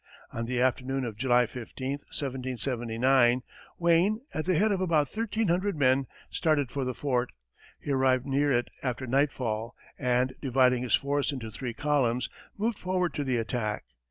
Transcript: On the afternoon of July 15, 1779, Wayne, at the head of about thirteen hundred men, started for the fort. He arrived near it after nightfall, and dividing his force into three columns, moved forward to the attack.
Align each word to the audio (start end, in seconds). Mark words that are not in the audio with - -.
On 0.31 0.45
the 0.45 0.59
afternoon 0.59 1.05
of 1.05 1.15
July 1.15 1.45
15, 1.45 1.91
1779, 1.91 3.43
Wayne, 3.77 4.21
at 4.33 4.45
the 4.45 4.55
head 4.55 4.71
of 4.71 4.81
about 4.81 5.07
thirteen 5.07 5.47
hundred 5.49 5.75
men, 5.77 6.07
started 6.31 6.71
for 6.71 6.83
the 6.83 6.95
fort. 6.95 7.31
He 7.79 7.91
arrived 7.91 8.25
near 8.25 8.51
it 8.51 8.71
after 8.81 9.05
nightfall, 9.05 9.75
and 9.99 10.33
dividing 10.41 10.81
his 10.81 10.95
force 10.95 11.31
into 11.31 11.51
three 11.51 11.75
columns, 11.75 12.29
moved 12.57 12.79
forward 12.79 13.13
to 13.13 13.23
the 13.23 13.37
attack. 13.37 13.83